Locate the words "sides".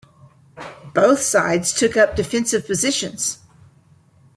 1.21-1.71